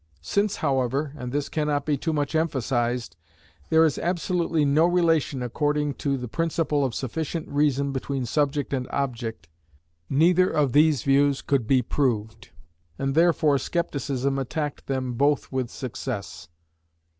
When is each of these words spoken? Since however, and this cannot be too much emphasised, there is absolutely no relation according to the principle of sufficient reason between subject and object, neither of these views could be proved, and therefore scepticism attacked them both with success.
Since 0.23 0.55
however, 0.55 1.13
and 1.15 1.31
this 1.31 1.47
cannot 1.47 1.85
be 1.85 1.95
too 1.95 2.11
much 2.11 2.33
emphasised, 2.33 3.15
there 3.69 3.85
is 3.85 3.99
absolutely 3.99 4.65
no 4.65 4.87
relation 4.87 5.43
according 5.43 5.93
to 6.01 6.17
the 6.17 6.27
principle 6.27 6.83
of 6.83 6.95
sufficient 6.95 7.47
reason 7.47 7.91
between 7.91 8.25
subject 8.25 8.73
and 8.73 8.87
object, 8.89 9.47
neither 10.09 10.49
of 10.49 10.73
these 10.73 11.03
views 11.03 11.43
could 11.43 11.67
be 11.67 11.83
proved, 11.83 12.49
and 12.97 13.13
therefore 13.13 13.59
scepticism 13.59 14.39
attacked 14.39 14.87
them 14.87 15.13
both 15.13 15.51
with 15.51 15.69
success. 15.69 16.49